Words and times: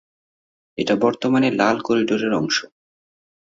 এটা 0.77 0.93
বর্তমানে 0.95 1.49
লাল 1.51 1.77
করিডোরের 1.81 2.33
অংশ। 2.33 2.57